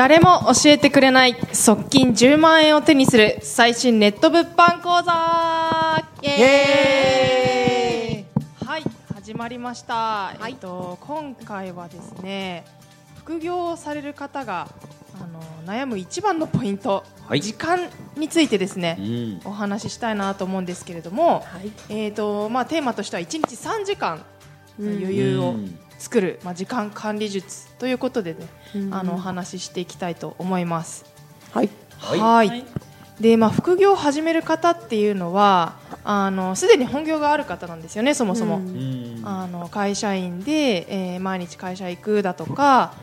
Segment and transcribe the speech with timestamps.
[0.00, 6.02] 誰も教えてくれない側近10万円を手にする最新ネット物販講座。
[6.22, 8.66] イエーイ。
[8.66, 8.84] はい
[9.14, 12.64] 始まりました、えっと、今回はですね
[13.18, 14.68] 副業をされる方が
[15.22, 17.40] あの悩む一番のポイント、はい。
[17.40, 19.40] 時間についてですね、うん。
[19.44, 21.44] お話ししたいなと思うんですけれども、
[21.88, 24.24] えーとまあ、テーマとしては1日3時間
[24.78, 25.54] の余裕を
[25.98, 28.46] 作る、まあ、時間管理術ということでね、
[28.90, 31.04] あのお話ししていきたいと思います。
[31.52, 31.70] はい。
[31.98, 32.64] はい。
[33.20, 38.56] でまあ、副業を始める方っていうのはあのすでに本業がある方なんですよね、そもそも。
[38.56, 39.20] うん。
[39.24, 42.94] あの会社員で、えー毎日会社行くだとか、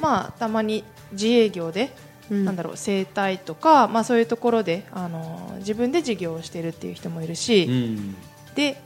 [0.00, 1.90] まあ、たまに自営業で、
[2.30, 8.16] なんだろう整体とか、まあ、そういうところであの自分で事業をしているっていう人もいるし、うん。
[8.54, 8.80] で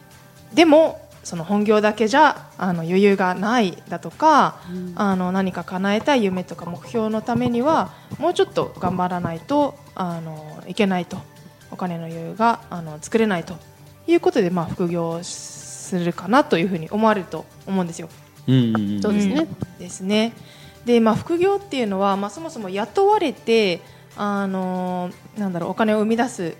[0.55, 4.61] でもその本業だけじゃあの余裕がないだとか、
[4.95, 11.19] あの何か叶えたい夢とか目標のためにはもうちょっと頑張らないとあのいけないと。
[11.71, 13.55] お金の余裕があの作れないと
[14.07, 18.09] いうことで、まあ、副業をするかなというふうに思われると思うんですよ。
[18.47, 19.01] うん。
[19.01, 19.35] そうですね。
[19.41, 19.79] うん。
[19.79, 20.33] ですね。
[20.85, 23.81] で、まあ、副業っていうのは、まあ、そもそも雇われて、
[24.17, 26.57] あのなんだろうお金を生み出す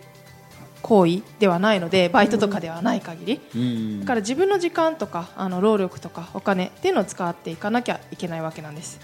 [0.83, 4.01] 行為ではないのでバイトとかではない限り、うん。
[4.01, 9.01] だから自分の時間とかあの労力とかお金っていうのを使っていかなきゃいけないわけなんです。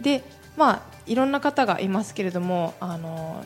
[0.00, 0.22] で、
[0.56, 3.44] まあいろんな方がいますけれども、あの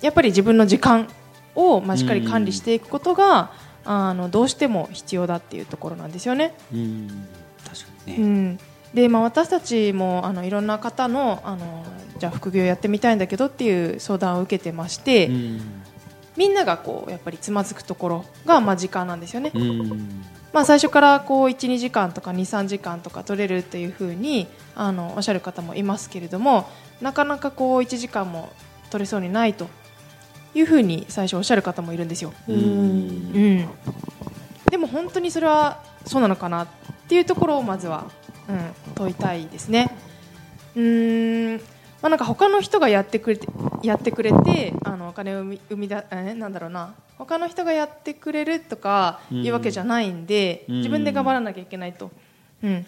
[0.00, 1.08] やっぱり自分の時間
[1.54, 3.52] をまあしっかり管理していくことが、
[3.84, 6.54] あのどうしても必要だっていうところなんですよね。
[6.72, 7.28] うん。
[7.66, 8.58] 確かにうねん、
[8.94, 11.84] で、まあ、私たちもあのいろんな方のあの
[12.18, 15.60] じゃあ副業やってみたいんだけどっていう相談を受けてまして、うん。
[16.36, 19.50] みんながこうやっぱりつまずくところがまあ時間なんですよね。
[19.54, 20.24] うん。
[20.52, 26.68] まあ、最初からこう12時間とか23時間とか取れるっていうふうにあのおっしゃる方もいますけれども
[27.00, 28.50] なかなかこう1時間も
[28.90, 29.68] 取れそうにないと
[30.54, 32.32] いうふうに最初おっしゃる方もいるんですよ。
[32.48, 32.54] うん。
[32.54, 33.68] うん、
[34.70, 36.66] でも本当にそれはそうなのかなっ
[37.08, 38.10] ていうところをまずは、
[38.48, 39.90] うん、問いたいですね。
[40.74, 41.60] うーん
[42.00, 43.48] まあ、なんか他の人がやってくれて
[43.82, 46.94] やってくれてあのお金を生み生みだえなんだろうな。
[47.18, 50.76] 他の人がやってくれるとかいうわけじゃないんで、うん。
[50.76, 52.12] 自分で頑張らなきゃいけないと、
[52.62, 52.86] うん、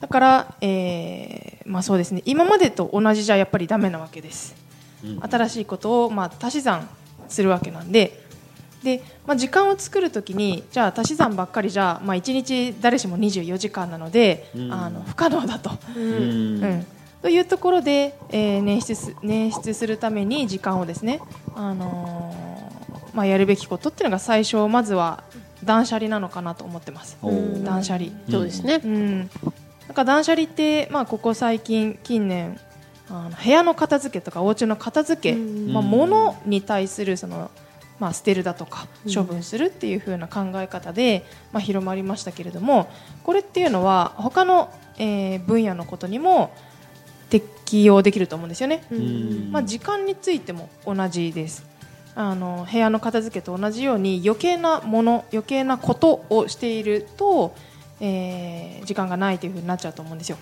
[0.00, 2.22] だから、えーまあ、そうですね。
[2.24, 4.56] 今までと同じじゃやっぱりダメなわけです。
[5.04, 5.20] うん。
[5.20, 6.88] 新しいことをまあ足し算
[7.28, 8.25] するわけなんで
[8.86, 14.72] で、まあ、時間を作るときにじゃあ足し算ばっかりじゃ、まあ、1日誰しも24時間なので、うん。
[14.72, 15.72] あの不可能だと。
[15.96, 16.62] うん。
[16.62, 16.86] うん。
[17.20, 21.20] というところで、えー捻出す捻出するために時間をですね、
[21.56, 25.24] あのーまあ、やるべきことっていうのが最初まずは
[25.64, 27.18] 断捨離なのかなと思ってます。
[27.64, 28.10] 断捨離。
[28.30, 28.80] そうですね。
[28.84, 28.86] う。
[28.86, 29.28] ん、なん
[29.94, 32.60] か断捨離って、まあ、ここ最近近年
[33.08, 35.72] あの部屋の片付けとかお家の片付け、うん。
[35.72, 37.50] まあ、物に対するその、
[37.98, 42.90] まあ、捨てるだとか処分するっていう風な考え方で、まあ、広まりましたけれども
[43.22, 46.52] これっていうのは他の、えー分野のことにも
[47.28, 48.84] 適用できると思うんですよね。
[48.90, 49.48] うん。
[49.50, 51.66] まあ、時間についても同じです。
[52.14, 57.54] あの部屋の片付けと同じように余計なもの余計なことをしていると、
[58.00, 60.38] えー時間がないというふうになっちゃうと思うんですよ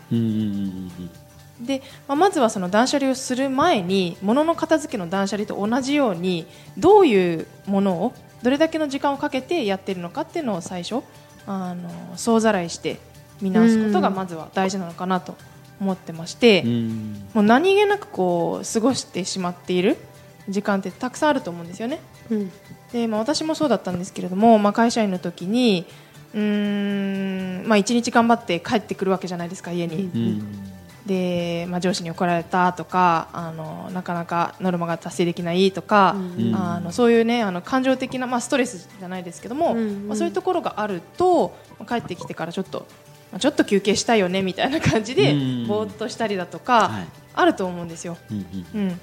[1.60, 11.03] で、まあ、まずはその断捨離をする前に物の片付けの断捨離と同じようにどういうものをどれだけの時間をかけてやっているのかっていうのを最初
[11.47, 12.98] あの総ざらいして
[13.41, 15.37] 見直すことがまずは大事なのかなと
[15.81, 19.97] 思ってまして、うんもう何気なくこう過ごしてしまっている
[20.48, 22.00] 時間ってたくさんあると思うんですよね。
[22.31, 22.53] うん
[22.93, 25.84] で、まあ、私もそうだったんですけれども、まあ、会社員の時に
[26.32, 30.04] うーん、まあ、1日頑張って帰ってくるわけじゃないですか家に。
[30.04, 30.73] うん
[31.06, 36.54] で、まあ、上司に怒られたとかあのなかなかノルマが達成できないとか、うん。
[36.54, 40.09] あのそういうねあの感情的な、まあ、ストレスじゃないですけども、うん。
[40.09, 41.56] まあ、そういうところがあると
[41.87, 42.87] 帰ってきてからちょっと
[43.32, 45.67] まあちょっと休憩したいよねみたいな感じで、うん。
[45.67, 47.06] ぼーっとしたりだとか、はい。
[47.34, 48.17] あると思うんですよ。
[48.31, 48.81] うんうん。
[48.81, 48.96] うん、だ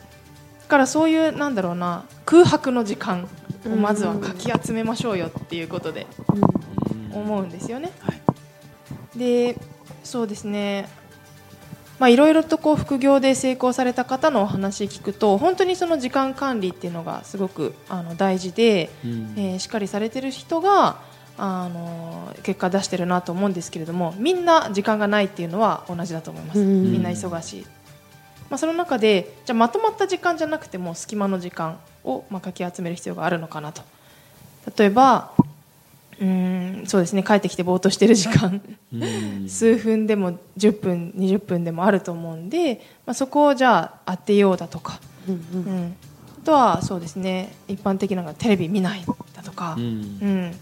[0.69, 3.27] からそういうなんだろうな空白の時間
[3.65, 6.07] をまずはかき集めましょうよっていうことで
[7.13, 7.91] 思うんですよね。
[7.99, 8.21] はい。
[9.19, 9.57] で
[10.03, 10.87] そうですね
[12.01, 19.33] まあいろいろとこう副業で成功された方のお話聞くと本当にその時間管理っていうのがすごくあの大事で、うん。
[19.37, 20.97] えーしっかりされてる人が
[21.37, 26.91] あの結果出してるなと思うんですけれどもみんな時間がないっていうのは同じだと思います、うん。
[26.91, 27.65] みんな忙しい、
[28.49, 33.83] まあ、その中でじゃあまとまった時間じゃなくても隙間の時間をまあかき集める必要があるのかなと。
[34.75, 35.33] 例えば
[36.21, 37.23] ううんそうですね。
[37.23, 38.61] 帰ってきてぼーっとしてる時間。
[38.93, 38.97] う
[39.45, 39.49] ん。
[39.49, 45.37] 数分でも10分20分でもあると思うんで、まあ、そこをじゃあ当てようだとか、うんう
[45.71, 45.95] ん、
[46.41, 49.03] あとはそうですね一般的なのがテレビ見ない
[49.33, 50.47] だとか、ううん。
[50.49, 50.55] ん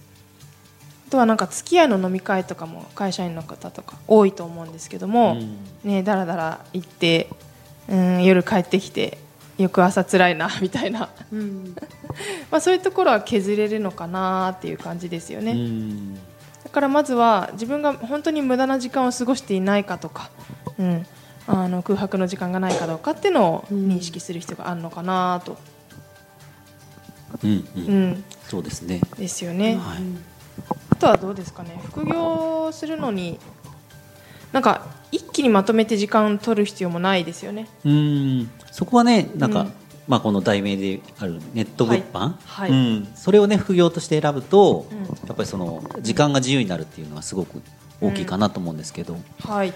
[1.09, 5.37] あとはなんか付き合いの飲み会とかも会社員の方とか多いと思うんですけども、
[5.83, 7.29] ね、だらだら行って、
[7.89, 9.17] うん、夜帰ってきて
[9.59, 11.75] 翌朝辛いなみたいな、うん。
[12.49, 15.51] まあ、そういうところは削れるのかなっていう感じですよね。
[15.51, 16.15] うん。
[16.15, 16.21] だ
[16.71, 20.29] からまずは自分が本当に無駄な時間を過ごしていないかとか、
[20.77, 21.05] うん、
[21.47, 25.57] あの空白の時間がないかどうかっていうのを認識する必要があるのかなと、
[27.43, 29.01] うんううんん、そうですね。
[29.17, 29.75] ですよね。
[29.75, 29.97] はい。
[30.91, 31.81] あとはどうですかね。
[31.85, 33.39] 副業するのに
[34.51, 37.67] なんか一気にまとめて時間取る必要もないですよね。
[37.85, 38.49] うん。
[38.71, 39.73] そこはねなんか、うん
[40.09, 42.33] まあ、この題名であるネット物販、はい。
[42.43, 44.97] はいうん、それをね副業として選ぶと、うん。
[45.27, 47.61] やっぱりその時間が自由になるっていうのはすごく
[48.01, 49.73] 大きいかなと思うんですけど、はい、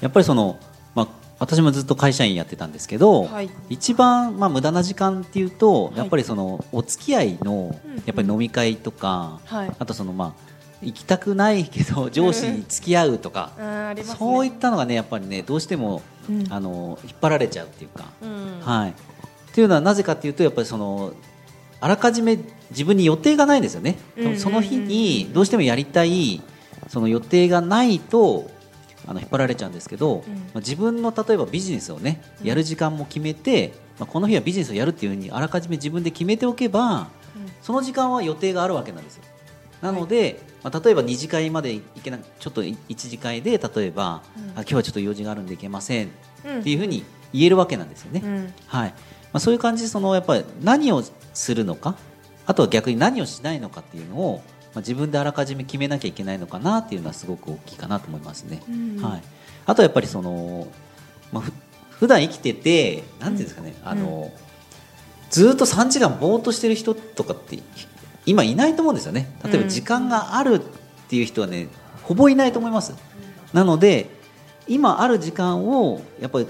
[0.00, 0.60] やっぱりその、
[0.94, 1.08] まあ、
[1.40, 3.50] 私もずっと会社員やってたんですけど、はい。
[3.68, 5.98] 一番、まあ、無駄な時間っていうと、い。
[5.98, 7.96] やっぱりそのお付き合いのうん。
[8.06, 9.72] やっぱり飲み会とか、はい。
[9.80, 14.16] あとそのまあ行きたくないけど上司に付き合うとか、あーありますね。
[14.18, 16.46] そういったのがねやっぱりねどうしても、うん。
[16.50, 18.60] あの引っ張られちゃうっていうか、うん。
[18.60, 18.90] はい。
[18.90, 18.94] っ
[19.54, 21.12] ていうのはなぜかっていうとやっぱりその
[21.80, 22.38] あらかじめ
[22.70, 23.96] 自分に予定がないんですよね。
[24.16, 26.42] うんうんうんその日にどうしてもやりたい
[26.88, 28.50] その予定がないと
[29.06, 30.34] あの引っ張られちゃうんですけど、うん。
[30.34, 37.08] まあ、自分の例えばビジネスをねやる時間も決めて、まあ、この日はビジネスをやるっていうふうにあらかじめ自分で決めておけば
[37.62, 39.22] その時間は予定があるわけなんですよ。
[39.82, 44.50] なので、まあ、例えば2次会まで行けなちょっと1次会で例えば、うん。
[44.50, 46.10] あ今日はちょっと用事があるんで行けません。
[46.44, 46.60] うん。
[46.60, 48.20] っていうふうに言えるわけなんですよね。
[48.24, 48.54] うん。
[48.66, 48.88] はい。
[48.90, 48.94] ま
[49.34, 51.04] あ、そういう感じでそのやっぱり何を
[51.34, 51.94] するのか
[52.46, 54.42] あとは逆に何をしないのかっていうのを、
[54.74, 58.60] まあ、自分であらかじめ決めなきゃいけないのかなっていうのはすごく大きいかなと思いますね。
[58.68, 59.22] うんはい、
[59.66, 60.66] あとはやっぱりその、
[61.32, 61.52] まあ、ふ
[61.90, 64.32] 普段生きててなんていうんですかね、あの
[65.30, 67.56] ずっと3時間ぼーっとしてる人とかって
[68.26, 69.34] 今いないと思うんですよね。
[69.44, 70.60] 例えば時間があるっ
[71.08, 71.68] ていう人はね
[72.02, 72.94] ほぼいないと思います。
[73.52, 74.10] なので
[74.68, 76.46] 今ある時間をやっぱり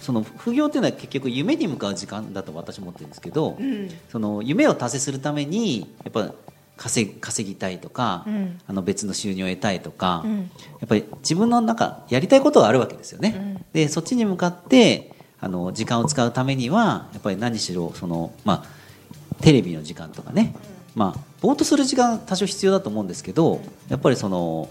[0.00, 3.90] その副業っていうのは結局夢に向かう時間だと私は思ってるんですけど、うん。
[4.08, 6.32] その夢を達成するためにやっぱ
[6.76, 8.60] 稼ぎ稼ぎたいとか、うん。
[8.66, 10.38] あの別の収入を得たいとか、うん。
[10.38, 10.44] や
[10.84, 13.34] っぱり自分の中やりたいことがあるわけですよね。
[13.36, 13.64] うん。
[13.72, 20.54] でそっちに向かってあの時間を使うためにはやっぱり何しろその、まあ、テレビの時間とかね、
[20.96, 24.68] まあ、ぼーっとする時間多少必要だと思うんですけどやっぱりその、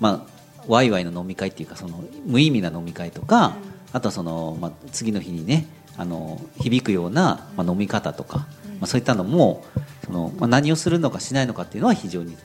[0.00, 3.54] まあ、ワイワイの飲み会っていうかその無意味な飲み会とか、
[3.92, 8.46] あとはその、まあ、次の日にねあの響くような、まあ、飲み方とか、ま
[8.82, 9.64] あ、そういったのも
[10.04, 12.36] その、まあ、何をするのかしないのかっていうのは非常に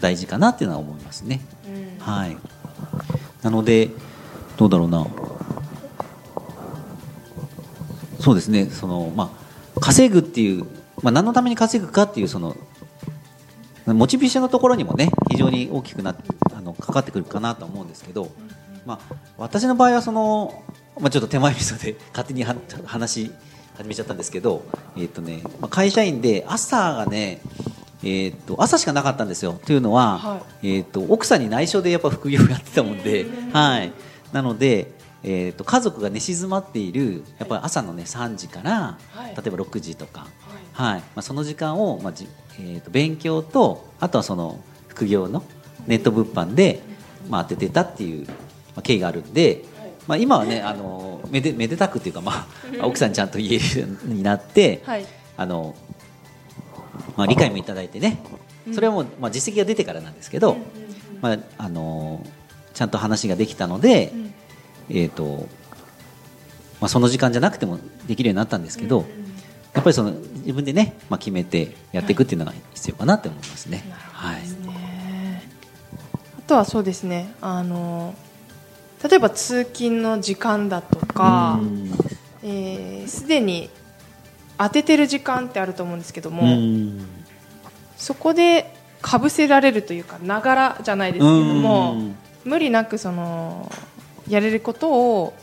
[0.00, 1.40] 大事かなっていうのは思いますね。
[1.66, 2.36] うんはい。
[3.42, 3.90] なので、
[4.56, 5.06] どうだろうな。
[8.18, 9.32] そうですね、その、ま
[9.76, 10.64] あ、稼ぐっていう、
[11.02, 12.56] まあ、何のために稼ぐかっていう、その、
[13.86, 16.14] モチベーションのところにもね、非常に大きくな
[16.54, 18.30] あの、かかってくるかなと思うんですけど、
[18.86, 20.62] まあ、私の場合は、その、
[21.00, 23.32] まあ、ちょっと手前味噌で 勝手には話し
[23.76, 24.62] 始めちゃったんですけど、
[24.96, 27.40] えっ、とね、まあ、会社員で朝がね、
[28.04, 29.58] えっと朝しかなかったんですよ。
[29.64, 33.92] というのは、はえっと奥さんに内緒でやっぱ副業をやってたもんで、はい、
[34.32, 34.92] なので、
[35.24, 39.36] えっと家族が寝静まっているやっぱり朝のね3時から、はい。
[39.36, 40.26] 例えば6時とか、
[40.72, 41.00] はい。
[41.00, 45.42] まあ、その時間を、まあじえっと勉強とあとはその副業の
[45.86, 46.82] ネット物販で、
[47.28, 48.34] まあ、当ててたっていう、ま
[48.76, 49.64] あ、経緯があるんで、
[50.06, 52.46] まあ、今はねあのめでめでたくっていうか、ま
[52.80, 55.06] あ、奥さんにちゃんと言えるようになって、はい。
[55.36, 55.74] あの
[57.16, 58.22] まあ、理解もいただいてね。
[58.72, 60.56] それはもう、まあ、実績が出てからなんですけど、
[61.20, 62.24] まああの
[62.74, 64.12] ちゃんと話ができたので、
[64.92, 65.48] えーと
[66.80, 69.06] まあ、その時間じゃなくてもできるようになったんですけど、
[69.72, 73.84] やっぱりその自分でね、まあ、決めてやっていくっていうのが必要かなって思いますね。
[74.12, 74.42] はい。
[76.38, 77.32] あとはそうですね。
[77.40, 78.14] あの
[79.08, 81.90] 例えば通勤の時間だとかうん。
[82.42, 83.70] えーすで、に
[84.58, 87.06] 当ててる時間ってあると思うんですけども、うん。
[87.96, 92.16] そこでかぶせられるというかながらじゃないですけどもうん。
[92.44, 93.70] 無理なくその
[94.28, 95.34] やれることを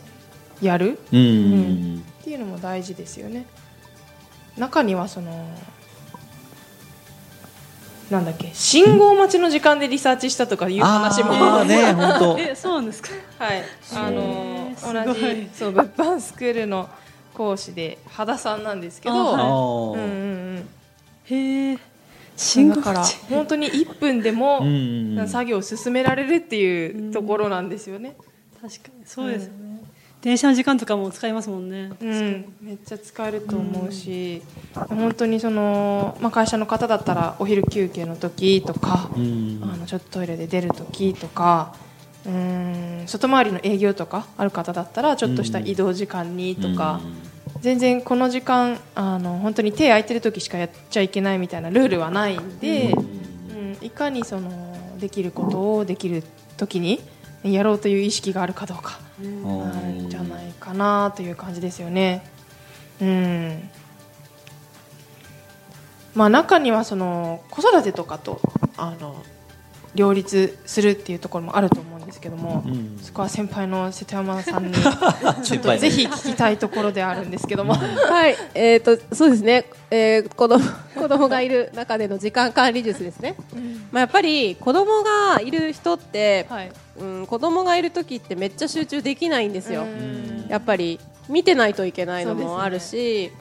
[0.61, 0.99] やる。
[1.11, 1.19] うん。
[1.19, 2.03] うん。
[2.21, 3.45] っていうのも大事ですよね。
[4.57, 5.47] 中にはその
[8.09, 11.31] なんだっけ信号待ちの時間でリサーチしたとかいう話も。
[11.31, 12.37] あーね本当。
[12.41, 13.09] えそうなんですか？
[13.37, 13.63] はい。
[13.95, 14.71] あの
[15.05, 16.89] 同じそう物販スクールの
[17.35, 19.15] 講師で羽田さんなんですけど。
[19.15, 20.05] ああうんーうんう
[20.59, 20.69] ん。
[21.25, 21.77] へえ
[22.35, 23.19] 信号だから待ち。
[23.29, 25.27] 本当に1分でもうんうん。
[25.29, 28.15] 作業を進められるっていうところなんですよね。
[28.61, 29.05] 確かに。
[29.05, 29.81] そうですよね、
[30.21, 34.41] 電車の時間とかも使いますもんね、うん、めっちゃ使えると思うし、
[34.73, 39.59] 本当にその、まあ、会社の方だったらお昼休憩の時とか、うん。
[39.63, 41.73] あのちょっとトイレで出る時とか
[42.25, 46.99] うん外回りの営業とかある方だったらちょっとした移動時間にとか、
[47.61, 56.23] 全然この時間あの本当に手空いてる時しかやっちゃいけないみたいなルールはないんで、うん、いかにそのできることをできる
[56.57, 56.99] 時に
[57.43, 58.99] やろうという意識があるかどうか。
[59.21, 62.23] うんあるんじゃないかなという感じですよね。
[63.01, 63.69] うん。
[66.15, 68.41] まあ中にはその子育てとかと
[68.77, 69.23] あの
[69.95, 72.97] 両立するっていうところもあると思うんですけども、うん。
[73.01, 74.73] そこは先輩の瀬戸山さんに
[75.43, 77.73] ちょっとぜひ聞きたいところであるんですけども。
[77.73, 80.63] はい、えー、とそうですね、えー、子供
[80.95, 83.35] 子供がいる中での時間管理術ですね、
[83.91, 86.71] まあ、やっぱり子供がいる人って、はい。
[86.99, 90.47] うん、子供がいる時ってめっちゃ集中できないんですよ、うん。
[90.49, 93.31] やっぱり見てないといけないのもあるし、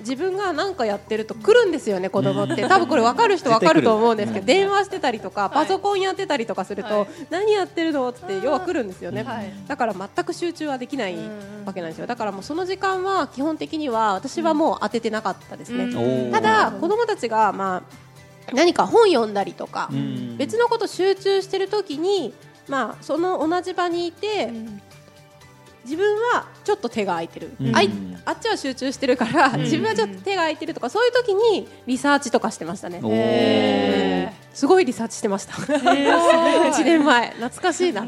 [0.00, 7.08] 自分が何かやってると来るんですよね、子供って、多分これ分かる人分かると思うんですけど、電話してたりとか、パソコンやってたりとかすると、はい。
[7.30, 9.52] 何やってるのって、要は来るんですよね、はい。
[9.66, 15.92] だから全く集中はできないうんわけなんですよ、だからもうその時間は基本的には私はもう当ててなかったですね。
[16.32, 20.36] ただ子供たちがまあ何か本読んだりとか、うん。
[20.36, 22.34] 別のこと集中してる時に
[22.68, 24.50] まあその同じ場にいて、
[25.86, 27.76] 自分はちょっと手が空いてる、うん。
[27.76, 27.90] あい
[28.24, 29.60] あっちは集中してるから、ん。
[29.60, 34.36] 自分はちょっと手が空いてるとかそういう時にリサーチとかしてましたね。
[34.52, 35.52] すごいリサーチしてました。
[35.52, 37.30] 1 年前。
[37.30, 38.04] 懐かしいな。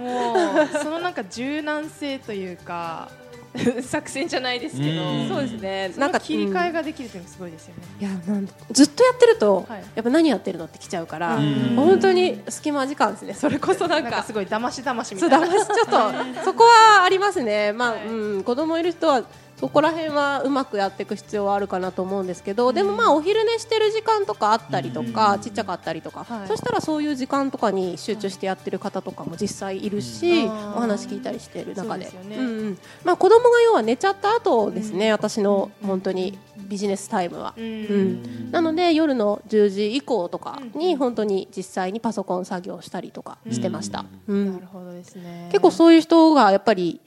[0.83, 3.09] そのなんか柔軟性というか
[3.83, 5.28] 作戦じゃないですけど、うん。
[5.28, 5.93] そうですね。
[5.97, 7.83] なんか切り替えうんができるというすごいですよね。
[8.00, 9.83] いやなんずっとやってると、はい。
[9.95, 11.73] やっぱ何やってるのって来ちゃうから、うん。
[11.76, 13.35] 本当に隙間時間ですね。
[13.35, 15.47] それこそなんかなんかすごい騙し騙しみそたいな。
[15.47, 18.07] うだましちょっと そこはありますね、まあはい。
[18.07, 19.23] うん、子供いる人は
[19.61, 26.49] そこら辺はうまくやっていく必要はあるかなと思うんですけど、でもまあお昼寝してる時間とかあったりとか、ちっちゃかったりとか、はい。
[26.49, 30.75] そしたらそういう時間とかに集中してやってる方とかも実際いるし、うん。
[30.77, 32.05] お話聞いたりしてる中で。
[32.05, 32.37] でね。
[32.37, 32.79] うんうん。
[33.05, 37.55] まあ、子供が要は寝ちゃった後ですね、私の本当にビジネスタイムは。
[37.57, 37.69] ううん。
[37.69, 44.05] ん、なので夜の10時以降とかに本当に実際にパソコン作業したりとかしてました。
[44.29, 44.53] うん。
[44.53, 45.49] なるほどですね。
[45.50, 47.00] 結構そういう人がやっぱり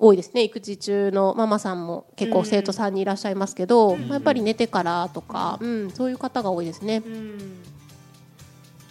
[0.00, 0.42] 多いですね。
[0.42, 7.02] 育児中のママさんも結構生徒さんにいらっしゃいますけど、まあやっぱり寝てからとか、うん、そういう方が多いですね。
[7.04, 7.08] う。
[7.08, 7.62] ん。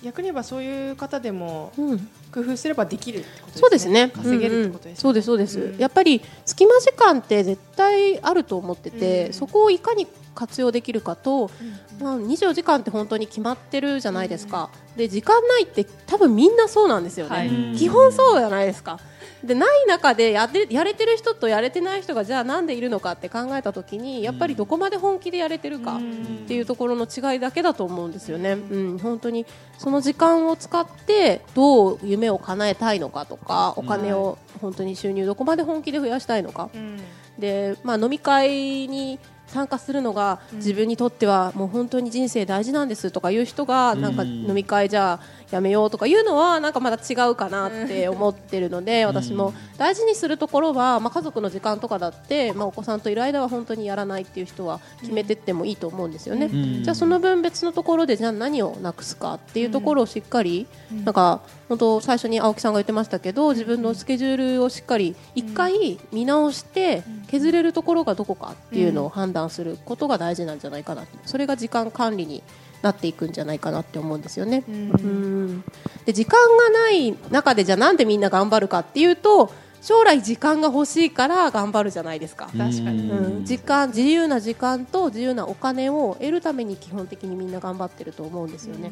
[0.04, 2.00] 逆に言えばそういう方でもうん、
[2.32, 3.60] 工夫すればできるってことですね。
[3.60, 4.12] そうですね。
[4.16, 5.78] 稼げるってことですそうですそうです、うん。
[5.78, 9.34] やっぱり隙間時間って絶対あると思ってて、うん。
[9.34, 11.52] そこをいかに活用できるかと、
[12.00, 17.78] まあ、24時間って本当に決まってるじゃないですか、で時間ないって多分みんなそうなんですよね、はい。
[17.78, 19.00] 基本そうじゃないですか
[19.44, 26.00] でない中でやでやれてる人とやれてない人がじゃあなんでいるのかって考えた時にやっぱりどこまで本気でやれてるかっ
[26.48, 29.46] ていうところの違いだけだと思うんですよね、うん、本当に
[29.78, 37.00] その時間を使ってどう夢を叶えたいのかとかお金を本当に収入どこまで本気で増やしたいのか、うん。
[37.40, 39.20] で、まあ、飲み会に
[39.50, 45.20] 参加するのが自分にとってはもう本当に人生大事なんですとかいう人がなんか飲み会じゃあ
[45.52, 56.48] やめようとかいうのはなんかまだ違うかなって思ってるので私も大事にするところは、まあ、家族の時間とかだって、まあ、お子さんといる間は本当にやらないっていう人は決めてってもいいと思うんですよね。
[56.48, 56.84] ん。
[56.84, 60.68] じゃあその分別のところでじゃあ何をなくすかっていうところをしっかり、
[61.04, 72.42] なんか本当最初に青木さんが言ってましたけど自分のスケジュールをしっかり一回見直して削れるところがどこかっていうのを判断することが大事なんじゃないかなそれが時間管理に
[72.82, 74.64] なっていくんじゃないかなって思うんですよね。
[74.68, 74.76] うん。
[74.76, 75.64] うん。
[76.06, 82.46] で時間がない中でじゃあなんでみんな頑張るかっていうと将来時間が欲しいから頑張るじゃないですか。
[82.46, 83.10] 確かに。
[83.10, 88.92] うん、時間自由な時間と自由なお金を得るために基本的にみんな頑張ってると思うんですよね、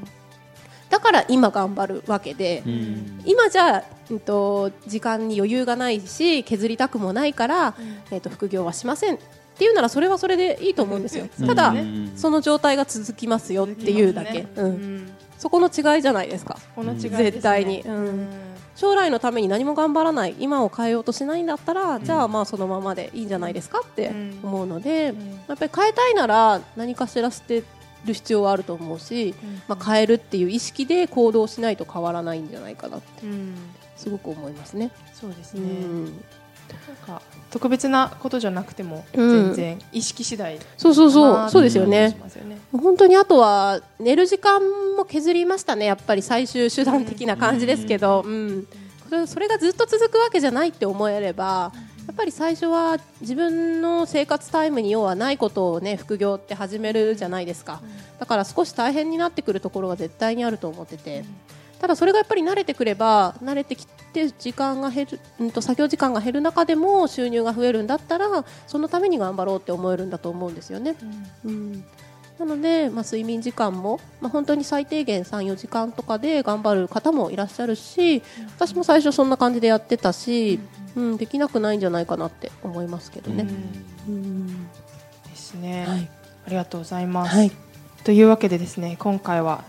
[0.89, 3.22] だから今頑張るわけで、うん。
[3.25, 7.75] 今じゃあ、うん、と時間に余裕がないし削りたくもないから、
[8.12, 9.20] えー、と副業はしません
[9.57, 12.11] っていうならそれはそれでいいと思うんですよ、ただ、うん。
[12.15, 14.97] その状態が続きますよっていうだけ、う、うん。
[14.97, 16.59] んそこの違いじゃないですか。
[16.75, 17.23] この違いですね。
[17.31, 17.81] 絶対に。
[17.81, 18.27] うん。
[18.75, 24.39] 将来のために何も頑張らない今を変えようとしないんだったら、じゃあまあそのままでいいんじゃないですかってうん。
[24.43, 25.31] 思うので、ん。
[25.47, 27.63] やっぱり変えたいなら何かしら捨て
[28.05, 29.33] る必要はあると思うし、
[29.67, 33.55] まあ、変えるっていう意識で行動しないと変わらないんじゃないかなってうん。
[33.95, 34.91] すごく思いますね。
[35.15, 35.61] そうですね。
[35.61, 36.23] うん
[36.88, 39.53] なんか特別なことじゃなくてもうん。
[39.53, 42.09] 全然意識次第そうそうそかなうそうですよね。
[42.09, 44.62] ね本当にあとは寝る時間
[44.97, 45.86] も削りましたね。
[45.86, 48.67] やっぱり最終手段的な感じですけど、うん。
[49.09, 51.71] それそれがずっと続くわけじゃないって思えれば
[52.07, 57.81] やっぱり最初は自分の生活タイムに要はないことをね副業って始めるじゃないですか。
[58.19, 61.25] だから少し大変になってくるところが絶対にあると思ってて。
[61.79, 70.96] ただそれがやっぱり慣れてくれば慣れてきて時間が減る、うん、と作業時間が減る中でも収入が増えるんだったらそのために頑張ろうって思えるんだと思うんですよね。
[71.46, 71.86] うん。
[72.39, 78.22] なので、まあ、睡眠時間も、まあ、本当に最低限3、4時間とかで頑張る方もいらっしゃるし
[78.55, 80.60] 私も最初そんな感じでやってたし、
[80.96, 83.48] うん、できなくないんじゃないかなって思いますけどね。
[84.07, 84.67] うん。
[84.67, 86.10] ですね、はい。
[86.46, 87.51] ありがとうございます、はい。
[88.03, 89.63] というわけでですね今回は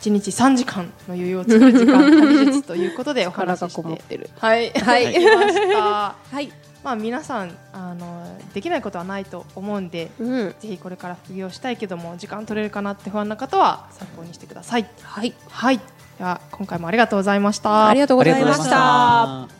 [0.00, 4.30] 1日3時間の余裕を作る時間管理術ということでお話ししてる。
[4.38, 4.70] はい。
[4.70, 5.12] はい。
[5.12, 6.52] きましたはい、
[6.84, 10.54] まあ皆さんあのできないことはないと思うんでうん。
[10.58, 14.86] ぜひこれから副業したいけども時間取れるかなって不安な方は参考にしてください。
[15.02, 15.80] はい、はい。
[16.18, 17.88] では今回もありがとうございました。
[17.88, 18.54] ありがとうございま。
[18.54, 19.57] した